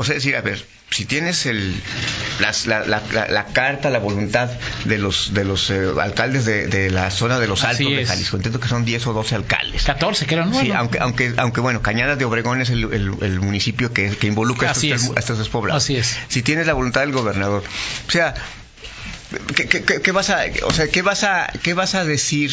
O 0.00 0.04
sea, 0.04 0.14
decir, 0.14 0.34
a 0.34 0.40
ver, 0.40 0.64
si 0.90 1.04
tienes 1.04 1.44
el, 1.44 1.74
las- 2.40 2.66
la, 2.66 2.86
la- 2.86 3.02
la- 3.12 3.28
la 3.28 3.44
carta, 3.46 3.90
la 3.90 3.98
voluntad 3.98 4.48
de 4.86 4.96
los, 4.96 5.34
de 5.34 5.44
los 5.44 5.68
eh, 5.68 5.88
alcaldes 6.00 6.46
de, 6.46 6.68
de 6.68 6.90
la 6.90 7.10
zona 7.10 7.38
de 7.38 7.46
los 7.46 7.62
Así 7.64 7.84
Altos 7.84 7.98
de. 7.98 8.06
Jalisco, 8.06 8.36
entiendo 8.36 8.60
que 8.60 8.68
son 8.68 8.86
10 8.86 9.06
o 9.08 9.12
12 9.12 9.34
alcaldes. 9.34 9.82
14, 9.84 10.24
que 10.24 10.34
eran 10.36 10.48
Sí, 10.54 10.58
nueve. 10.62 10.74
aunque, 10.74 10.98
aunque, 11.00 11.34
aunque 11.36 11.60
bueno, 11.60 11.82
Cañadas 11.82 12.18
de 12.18 12.24
Obregón 12.24 12.62
es 12.62 12.70
el, 12.70 12.84
el- 12.94 13.12
el 13.20 13.40
municipio 13.40 13.92
que, 13.92 14.08
que 14.16 14.26
involucra 14.26 14.70
a 14.70 14.72
estos, 14.72 14.84
es. 14.90 15.10
a 15.14 15.20
estos 15.20 15.36
tres 15.36 15.48
poblados. 15.50 15.84
Así 15.84 15.96
es. 15.96 16.16
Si 16.28 16.40
tienes 16.42 16.66
la 16.66 16.72
voluntad 16.72 17.02
del 17.02 17.12
gobernador, 17.12 17.62
o 18.08 18.10
sea, 18.10 18.32
¿qué, 19.54 19.66
qué- 19.68 19.82
qué- 19.84 20.00
qué 20.00 20.12
vas 20.12 20.30
a, 20.30 20.44
o 20.64 20.72
sea, 20.72 20.88
qué 20.88 21.02
vas 21.02 21.24
a, 21.24 21.52
qué 21.62 21.74
vas 21.74 21.94
a 21.94 22.06
decir? 22.06 22.50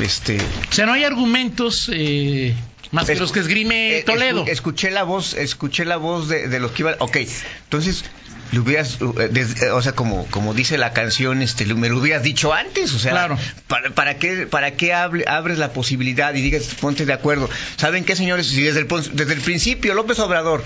Este, 0.00 0.38
O 0.70 0.72
sea, 0.72 0.86
no 0.86 0.92
hay 0.92 1.04
argumentos 1.04 1.90
eh, 1.92 2.54
más 2.92 3.06
que 3.06 3.16
los 3.16 3.32
que 3.32 3.40
esgrime 3.40 3.98
eh, 3.98 4.02
Toledo. 4.02 4.44
escu- 4.44 4.48
escuché 4.50 4.90
la 4.90 5.02
voz, 5.02 5.34
escuché 5.34 5.84
la 5.84 5.96
voz 5.96 6.28
de, 6.28 6.48
de 6.48 6.60
los 6.60 6.72
que 6.72 6.82
iban. 6.82 6.96
Ok, 6.98 7.16
entonces 7.64 8.04
le 8.50 8.60
hubieras, 8.60 8.98
eh, 9.18 9.46
eh, 9.62 9.70
o 9.72 9.82
sea, 9.82 9.92
como, 9.92 10.24
como 10.28 10.54
dice 10.54 10.78
la 10.78 10.94
canción, 10.94 11.42
este, 11.42 11.66
me 11.74 11.90
lo 11.90 11.98
hubieras 11.98 12.22
dicho 12.22 12.54
antes, 12.54 12.94
o 12.94 12.98
sea, 12.98 13.10
Claro. 13.12 13.38
¿para, 13.66 13.90
para 13.90 14.18
qué, 14.18 14.46
para 14.46 14.70
qué 14.72 14.94
hable- 14.94 15.24
abres 15.26 15.58
la 15.58 15.72
posibilidad 15.74 16.34
y 16.34 16.40
digas, 16.40 16.62
ponte 16.80 17.04
de 17.04 17.12
acuerdo? 17.12 17.50
¿Saben 17.76 18.04
qué, 18.04 18.16
señores? 18.16 18.46
Si 18.46 18.62
desde 18.62 18.80
el, 18.80 18.88
desde 19.12 19.34
el 19.34 19.40
principio 19.42 19.92
López 19.92 20.18
Obrador 20.20 20.64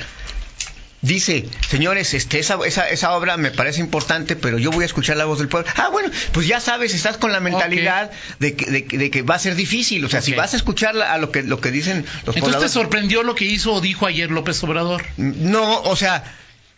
dice, 1.02 1.46
señores, 1.68 2.14
este, 2.14 2.38
esa, 2.38 2.58
esa, 2.64 2.88
esa 2.88 3.12
obra 3.16 3.36
me 3.36 3.50
parece 3.50 3.80
importante, 3.80 4.36
pero 4.36 4.58
yo 4.58 4.70
voy 4.70 4.84
a 4.84 4.86
escuchar 4.86 5.16
la 5.16 5.24
voz 5.24 5.38
del 5.40 5.48
pueblo. 5.48 5.68
Ah, 5.76 5.88
bueno, 5.90 6.10
pues 6.32 6.46
ya 6.46 6.60
sabes, 6.60 6.94
estás 6.94 7.16
con 7.18 7.32
la 7.32 7.40
mentalidad 7.40 8.10
de, 8.38 8.54
que, 8.54 8.70
de, 8.70 8.84
que- 8.84 8.98
de 8.98 9.10
que 9.10 9.22
va 9.22 9.34
a 9.34 9.38
ser 9.38 9.54
difícil. 9.56 10.04
O 10.04 10.08
sea, 10.08 10.22
si 10.22 10.32
vas 10.32 10.54
a 10.54 10.56
escuchar 10.56 10.94
la- 10.94 11.12
a 11.12 11.18
lo 11.18 11.30
que, 11.30 11.42
lo 11.42 11.60
que 11.60 11.70
dicen 11.70 12.06
los 12.24 12.36
Entonces 12.36 12.60
te 12.62 12.68
sorprendió 12.68 13.22
lo 13.22 13.34
que 13.34 13.44
hizo 13.44 13.72
o 13.74 13.80
dijo 13.80 14.06
ayer 14.06 14.30
López 14.30 14.62
Obrador. 14.64 15.04
no, 15.16 15.82
o 15.82 15.96
sea, 15.96 16.24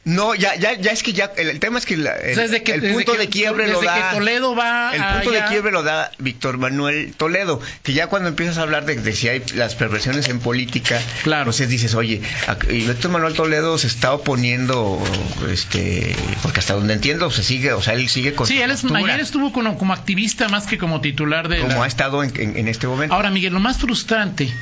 no, 0.04 0.34
ya, 0.34 0.54
ya, 0.56 0.75
ya 0.75 0.92
es 0.92 1.02
que 1.02 1.12
ya, 1.14 1.30
el, 1.37 1.49
el 1.49 1.61
tema 1.61 1.78
es 1.78 1.87
que, 1.87 1.96
la- 1.96 2.14
el, 2.16 2.32
O 2.32 2.34
sea, 2.34 2.42
desde 2.44 2.62
que- 2.62 2.73
el 2.75 2.80
desde 2.82 2.94
punto 2.94 3.14
de 3.14 3.28
quiebre 3.28 3.66
lo 3.68 3.80
desde 3.80 3.87
da. 3.87 4.11
que 4.11 4.16
Toledo 4.16 4.54
va 4.54 4.94
El 4.94 5.02
punto 5.02 5.30
de 5.30 5.44
quiebre 5.46 5.73
lo 5.73 5.82
da 5.82 6.11
Víctor 6.18 6.58
Manuel 6.58 7.14
Toledo, 7.16 7.61
que 7.82 7.94
ya 7.94 8.08
cuando 8.08 8.28
empiezas 8.28 8.58
a 8.58 8.62
hablar 8.62 8.84
de, 8.84 8.96
de 8.96 9.12
si 9.14 9.28
hay 9.28 9.42
las 9.54 9.75
perversiones 9.75 10.28
en 10.28 10.40
política, 10.40 11.00
Claro. 11.23 11.42
entonces 11.44 11.68
dices, 11.70 11.94
oye, 11.94 12.20
y 12.68 12.87
Víctor 12.87 13.11
Manuel 13.12 13.32
Toledo 13.34 13.78
se 13.78 13.87
está 13.87 14.12
oponiendo, 14.12 15.02
este, 15.50 16.14
porque 16.42 16.61
hasta 16.61 16.75
donde 16.75 16.94
entiendo 16.94 17.30
se 17.30 17.42
sigue, 17.42 17.73
o 17.73 17.82
sea, 17.82 17.94
él 17.94 18.08
sigue 18.08 18.34
con 18.34 18.46
Sí, 18.46 18.61
él 18.61 18.70
es, 18.70 18.84
ayer 18.84 19.20
estuvo 19.20 19.52
como, 19.52 19.78
como 19.78 19.92
activista 19.92 20.49
más 20.49 20.66
que 20.66 20.76
como 20.78 21.00
titular 21.00 21.49
de 21.49 21.61
como 21.61 21.75
la- 21.78 21.84
ha 21.84 21.87
estado 21.87 22.23
en, 22.23 22.32
en- 22.38 22.56
en 22.58 22.68
este 22.68 22.87
momento. 22.87 23.14
Ahora, 23.14 23.30
Miguel, 23.30 23.52
lo 23.52 23.61
más 23.61 23.78
frustrante 23.78 24.52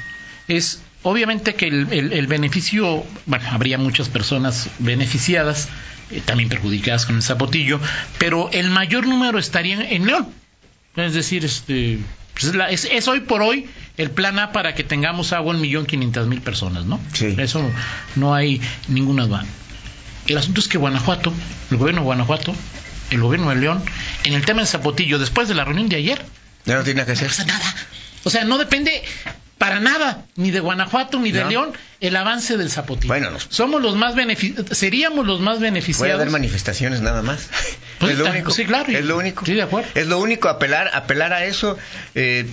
es, 0.49 0.80
obviamente, 1.02 1.54
que 1.54 1.66
el, 1.68 1.88
el- 1.92 2.12
el 2.12 2.26
beneficio, 2.26 3.04
bueno, 3.26 3.44
habría 3.50 3.78
muchas 3.78 4.09
personas 4.09 4.68
beneficiadas, 4.78 5.68
eh, 6.11 6.21
también 6.25 6.49
perjudicadas 6.49 7.06
con 7.06 7.16
el 7.16 7.23
zapotillo, 7.23 7.80
pero 8.18 8.50
el 8.52 8.71
mayor 8.71 9.06
número 9.06 9.38
estaría 9.38 9.80
en, 9.90 10.06
León. 10.06 10.28
Es 10.97 11.14
decir, 11.14 11.44
este, 11.44 11.99
pues 12.35 12.44
es, 12.44 12.54
la- 12.54 12.71
es- 12.71 12.85
es 12.85 13.09
hoy 13.09 13.21
por 13.21 13.42
hoy 13.42 13.66
el 13.97 14.11
plan 14.11 14.38
A 14.38 14.52
para 14.52 14.75
que 14.75 14.85
tengamos 14.85 15.32
agua 15.32 15.54
en 15.54 15.61
millón 15.61 15.87
quinientas 15.87 16.26
mil 16.26 16.40
personas, 16.40 16.85
¿no? 16.87 17.00
Sí. 17.12 17.35
Eso 17.38 17.68
no 18.16 18.35
hay 18.35 18.61
ninguna 18.88 19.26
duda. 19.26 19.44
El 20.26 20.38
asunto 20.38 20.61
es 20.61 20.68
que 20.68 20.78
Guanajuato, 20.78 21.32
el 21.71 21.76
gobierno 21.78 22.02
de 22.02 22.04
Guanajuato, 22.06 22.54
el 23.11 23.21
gobierno 23.21 23.50
de 23.50 23.56
León, 23.56 23.82
en 24.25 24.35
el 24.35 24.44
tema 24.44 24.61
del 24.61 24.68
zapotillo, 24.68 25.18
después 25.18 25.49
de 25.49 25.54
la 25.54 25.64
reunión 25.64 25.88
de 25.88 25.97
ayer, 25.97 26.25
Ya 26.64 26.76
no 26.76 26.85
tiene 26.85 27.04
que 27.04 27.12
hacer. 27.12 27.25
no 27.25 27.28
pasa 27.28 27.44
nada. 27.44 27.75
O 28.25 28.30
sea, 28.30 28.44
no 28.44 28.56
depende 28.56 29.02
para 29.62 29.78
nada 29.78 30.25
ni 30.35 30.50
de 30.50 30.59
Guanajuato 30.59 31.21
ni 31.21 31.31
de 31.31 31.45
No. 31.45 31.49
León 31.50 31.73
el 32.00 32.16
avance 32.16 32.57
del 32.57 32.69
zapotillo. 32.69 33.07
Bueno, 33.14 33.31
nos- 33.31 33.47
somos 33.49 33.81
los 33.81 33.95
más 33.95 34.16
beneficiados, 34.16 34.76
seríamos 34.76 35.25
los 35.25 35.38
más 35.38 35.59
Voy 35.59 35.69
a 35.69 35.71
beneficiados. 35.71 36.19
dar 36.19 36.31
manifestaciones 36.31 37.00
nada 37.00 37.23
más. 37.23 37.49
Pues 38.00 38.14
es 38.14 38.19
lo 38.19 38.26
único. 38.28 38.50
sí, 38.50 38.64
claro, 38.64 38.90
Es 38.90 39.04
lo 39.04 39.16
único. 39.16 39.47
sí, 39.47 39.54
de 39.54 39.62
acuerdo. 39.62 39.88
Es 39.95 40.09
lo 40.09 40.19
único, 40.19 40.49
apelar, 40.49 40.90
apelar 40.95 41.33
a 41.33 41.45
eso. 41.45 41.78
Eh, 42.16 42.45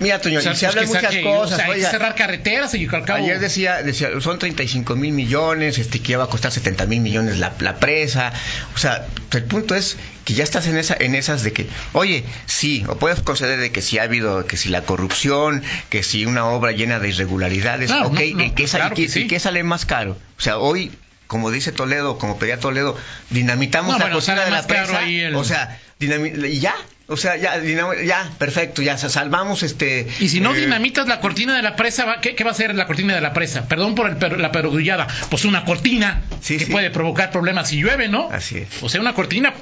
mira, 0.00 0.20
Toño, 0.20 0.38
O 0.38 0.42
sea, 0.42 0.52
y 0.52 0.56
se 0.56 0.66
pues 0.66 0.76
hablan 0.76 0.86
muchas 0.88 1.16
cosas. 1.22 1.52
o 1.52 1.56
sea, 1.56 1.66
hay 1.72 1.80
que 1.80 1.86
cerrar 1.86 2.14
carreteras 2.14 2.74
y 2.74 2.84
al 2.86 3.04
cabo. 3.04 3.22
Ayer 3.24 3.38
decía, 3.40 3.82
decía, 3.82 4.08
son 4.20 4.38
35 4.38 4.96
mil 4.96 5.12
millones, 5.12 5.78
este, 5.78 6.00
que 6.00 6.12
ya 6.12 6.18
va 6.18 6.24
a 6.24 6.28
costar 6.28 6.52
70 6.52 6.86
mil 6.86 7.00
millones 7.00 7.38
la, 7.38 7.52
la 7.60 7.76
presa. 7.76 8.32
O 8.74 8.78
sea, 8.78 9.06
el 9.32 9.44
punto 9.44 9.74
es 9.74 9.96
que 10.24 10.34
ya 10.34 10.44
estás 10.44 10.66
en 10.66 10.76
esa, 10.78 10.96
en 10.98 11.14
esas 11.14 11.42
de 11.42 11.52
que, 11.52 11.66
oye, 11.92 12.24
sí, 12.46 12.84
o 12.88 12.96
puedes 12.96 13.20
conceder 13.20 13.58
de 13.60 13.70
que 13.72 13.82
si 13.82 13.98
ha 13.98 14.04
habido, 14.04 14.46
que 14.46 14.56
si 14.56 14.68
la 14.68 14.82
corrupción, 14.82 15.62
que 15.90 16.02
si 16.02 16.24
una 16.26 16.46
obra 16.46 16.72
llena 16.72 16.98
de 16.98 17.08
irregularidades, 17.10 17.90
Claro, 17.90 18.08
ok, 18.08 18.20
no, 18.32 18.36
no, 18.38 18.44
¿y 18.44 18.50
claro 18.52 18.94
que 18.94 19.08
sí. 19.08 19.26
y 19.30 19.38
sale 19.38 19.62
más 19.62 19.84
caro? 19.86 20.16
O 20.38 20.40
sea, 20.40 20.58
hoy, 20.58 20.90
como 21.26 21.50
dice 21.50 21.72
Toledo, 21.72 22.18
como 22.18 22.38
pedía 22.38 22.58
Toledo, 22.58 22.96
dinamitamos 23.30 23.92
No, 23.92 23.98
la 23.98 24.04
bueno, 24.06 24.16
cocina 24.16 24.44
de 24.44 24.50
la 24.50 24.66
presa, 24.66 24.98
ahí 25.00 25.20
el- 25.20 25.34
o 25.34 25.44
sea, 25.44 25.78
y 26.00 26.58
ya, 26.58 26.74
o 27.06 27.16
sea, 27.16 27.36
ya, 27.36 27.60
ya, 28.04 28.30
perfecto, 28.38 28.80
ya, 28.82 28.96
salvamos 28.96 29.62
este... 29.62 30.06
Y 30.20 30.28
si 30.30 30.40
no 30.40 30.54
eh, 30.54 30.60
dinamitas 30.60 31.06
la 31.06 31.20
cortina 31.20 31.54
de 31.54 31.62
la 31.62 31.76
presa, 31.76 32.06
¿qué, 32.22 32.34
qué 32.34 32.44
va 32.44 32.52
a 32.52 32.54
ser 32.54 32.74
la 32.74 32.86
cortina 32.86 33.14
de 33.14 33.20
la 33.20 33.32
presa? 33.34 33.68
Perdón 33.68 33.94
por 33.94 34.08
el 34.08 34.16
per- 34.16 34.40
la 34.40 34.50
perogrullada. 34.52 35.06
Pues 35.30 35.44
una 35.44 35.64
cortina 35.64 36.22
Sí, 36.40 36.56
que 36.56 36.64
sí. 36.66 36.72
puede 36.72 36.90
provocar 36.90 37.30
problemas 37.30 37.68
si 37.68 37.76
llueve, 37.82 38.08
¿no? 38.08 38.30
Así 38.30 38.58
es. 38.58 38.68
O 38.82 38.88
sea, 38.88 39.00
una 39.00 39.12
cortina. 39.14 39.52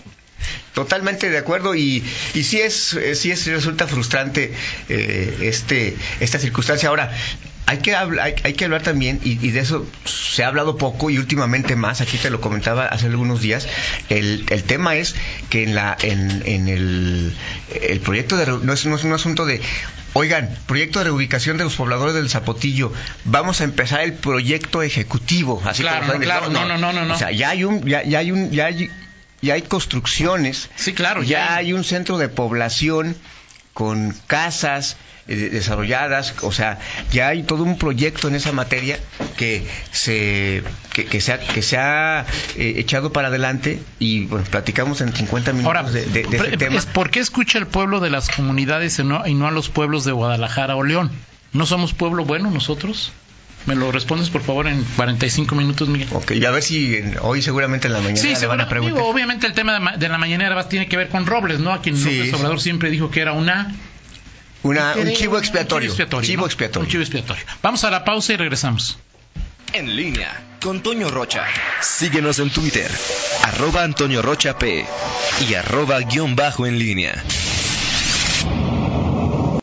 Totalmente 0.75 1.31
de 1.31 1.39
acuerdo 1.39 1.75
y, 1.75 2.03
y 2.35 2.43
sí 2.45 2.61
es 2.61 2.95
eh, 2.95 3.15
sí 3.15 3.31
es 3.31 3.47
resulta 3.47 3.87
frustrante 3.87 4.53
eh, 4.89 5.39
este 5.43 5.97
esta 6.19 6.39
circunstancia. 6.39 6.89
Ahora 6.89 7.13
hay 7.67 7.79
que 7.79 7.95
hablar 7.95 8.27
hay, 8.27 8.35
hay 8.43 8.53
que 8.55 8.65
hablar 8.65 8.83
también 8.83 9.21
y, 9.25 9.33
y 9.45 9.51
de 9.51 9.61
eso 9.61 9.87
se 10.05 10.45
ha 10.45 10.49
hablado 10.49 10.77
poco 10.77 11.11
y 11.11 11.19
últimamente 11.19 11.77
más. 11.77 12.01
Aquí 12.01 12.19
te 12.19 12.31
lo 12.31 12.41
comentaba 12.41 12.87
hace 12.87 13.07
algunos 13.07 13.41
días. 13.41 13.69
El, 14.09 14.47
el 14.51 14.63
tema 14.65 14.97
es 14.97 15.15
que 15.51 15.63
en 15.63 15.75
la 15.75 15.97
en, 16.03 16.43
en 16.47 16.69
el, 16.69 17.35
el 17.81 18.01
proyecto 18.01 18.37
de 18.37 18.47
no 18.47 18.73
es, 18.73 18.87
no 18.87 18.97
es 18.97 19.05
un 19.05 19.13
asunto 19.13 19.47
de 19.47 19.61
Oigan, 20.15 20.55
proyecto 20.67 20.99
de 20.99 21.07
reubicación 21.07 21.57
de 21.57 21.65
los 21.65 21.75
pobladores 21.75 22.15
del 22.15 22.29
Zapotillo. 22.29 22.93
Vamos 23.25 23.63
a 23.63 23.65
empezar 23.65 24.03
el 24.03 24.13
proyecto 24.13 24.83
ejecutivo. 24.83 25.63
Así 25.65 25.83
Claro, 25.83 26.07
no, 26.07 26.21
claro, 26.21 26.51
no, 26.51 26.67
no, 26.67 26.77
no, 26.77 26.93
no, 26.93 27.07
no. 27.07 27.15
O 27.15 27.17
sea, 27.17 27.31
ya 27.31 27.49
hay 27.51 27.65
un, 27.65 27.83
ya, 27.87 28.03
ya 28.03 28.19
hay 28.19 28.31
un, 28.31 28.51
ya 28.51 28.67
hay, 28.67 28.91
ya 29.41 29.55
hay 29.55 29.63
construcciones 29.63 30.69
Sí, 30.77 30.93
claro, 30.93 31.23
ya, 31.23 31.57
hay 31.57 31.73
un 31.73 31.83
centro 31.83 32.19
de 32.19 32.29
población 32.29 33.17
con 33.75 34.15
casas 34.27 34.97
eh, 35.29 35.37
desarrolladas, 35.37 36.35
o 36.43 36.53
sea, 36.53 36.79
ya 37.11 37.29
hay 37.29 37.43
todo 37.45 37.63
un 37.63 37.79
proyecto 37.79 38.29
en 38.29 38.35
esa 38.35 38.53
materia 38.53 38.99
que 39.37 39.67
se 39.93 40.63
que, 40.93 41.07
que 41.07 41.21
se 41.21 41.33
ha, 41.33 41.39
que 41.39 41.63
se 41.63 41.77
ha 41.79 42.27
eh, 42.57 42.75
echado 42.77 43.13
para 43.13 43.29
adelante 43.29 43.81
y 43.99 44.27
bueno, 44.27 44.45
platicamos 44.51 45.01
en 45.01 45.13
50 45.15 45.53
minutos 45.53 45.75
Ahora, 45.77 45.91
de, 45.91 46.05
de- 46.07 46.25
de 46.25 46.37
ese 46.37 46.57
tema. 46.57 46.81
¿por 46.93 47.11
qué 47.11 47.21
escucha 47.21 47.59
el 47.59 47.67
pueblo 47.67 48.01
de 48.01 48.11
las 48.11 48.29
comunidades 48.31 48.99
y 48.99 49.05
no, 49.05 49.27
y 49.27 49.35
no 49.35 49.47
a 49.47 49.51
los 49.53 49.69
pueblos 49.69 50.05
de 50.05 50.13
Guadalajara 50.13 50.77
o 50.77 50.83
León? 50.83 51.11
¿No 51.53 51.67
somos 51.67 51.95
pueblo 51.95 52.25
bueno 52.25 52.51
nosotros? 52.51 53.13
¿Me 53.67 53.75
lo 53.77 53.93
respondes, 53.93 54.29
por 54.31 54.43
favor, 54.43 54.67
en 54.67 54.83
45 54.97 55.55
minutos, 55.55 55.89
Miguel? 55.89 56.09
Ok, 56.13 56.33
y 56.33 56.45
a 56.45 56.51
ver 56.51 56.63
si 56.63 56.97
en- 56.97 57.17
hoy 57.21 57.43
seguramente 57.43 57.87
en 57.87 57.93
la 57.93 58.01
mañana 58.01 58.21
Sí, 58.21 58.35
le 58.41 58.47
van 58.47 58.61
a 58.61 58.69
preguntar. 58.69 58.97
digo, 58.99 59.09
obviamente 59.09 59.47
el 59.47 59.53
tema 59.53 59.75
de, 59.75 59.81
ma- 59.81 59.97
de 59.97 60.09
la 60.09 60.19
mañanera 60.19 60.55
va- 60.57 60.69
tiene 60.69 60.89
que 60.89 60.97
ver 60.97 61.09
con 61.09 61.27
Robles, 61.27 61.61
¿no? 61.61 61.73
A 61.73 61.81
quien 61.81 61.97
Sí. 61.97 62.19
López 62.19 62.35
Obrador 62.35 62.61
siempre 62.61 62.91
dijo 62.91 63.11
que 63.11 63.21
era 63.21 63.33
una... 63.33 63.73
Una- 64.65 64.95
un 64.97 65.13
chivo 65.13 65.39
expiatorio. 65.39 65.91
Un 65.91 65.97
chivo 65.97 66.03
expiatorio. 66.07 66.27
Chivo 66.27 66.41
¿no? 66.43 66.47
expiatorio. 66.47 66.85
Un 66.87 66.91
chivo 66.91 67.03
expiatorio. 67.03 67.45
Vamos 67.63 67.85
a 67.85 67.91
la 67.91 68.05
pausa 68.05 68.33
y 68.33 68.37
regresamos. 68.37 68.99
En 69.73 69.97
línea 69.97 70.41
con 70.61 70.83
Toño 70.83 71.11
Rocha. 71.11 71.45
Síguenos 71.81 72.39
en 72.41 72.51
Twitter, 72.51 72.91
arroba 73.45 73.83
Antonio 73.85 74.23
Rocha 74.23 74.59
P 74.59 74.85
y 75.49 75.55
arroba 75.55 75.99
guion 76.01 76.37
bajo 76.37 76.67
en 76.67 76.79
línea. 76.79 77.15